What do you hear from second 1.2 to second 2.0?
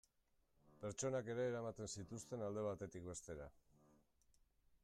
ere eramaten